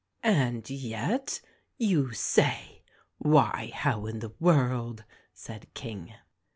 "And 0.23 0.67
yet, 0.67 1.41
you 1.77 2.11
say! 2.11 2.81
Why 3.19 3.71
how 3.75 4.07
in 4.07 4.17
the 4.17 4.33
world?" 4.39 5.03
said 5.31 5.71
King. 5.75 6.11